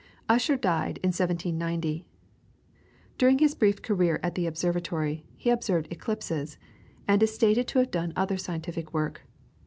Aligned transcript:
Ussher 0.27 0.57
died 0.57 0.97
in 1.03 1.09
1790. 1.09 2.07
During 3.19 3.37
his 3.37 3.53
brief 3.53 3.83
career 3.83 4.19
at 4.23 4.33
the 4.33 4.47
observatory, 4.47 5.27
he 5.37 5.51
observed 5.51 5.89
eclipses, 5.91 6.57
and 7.07 7.21
is 7.21 7.35
stated 7.35 7.67
to 7.67 7.77
have 7.77 7.91
done 7.91 8.11
other 8.15 8.37
scientific 8.37 8.95
work. 8.95 9.21